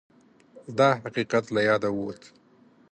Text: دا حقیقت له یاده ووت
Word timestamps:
دا 0.77 0.89
حقیقت 1.03 1.45
له 1.53 1.61
یاده 1.69 1.89
ووت 1.93 2.21